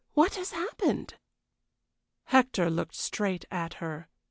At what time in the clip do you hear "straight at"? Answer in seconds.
2.95-3.75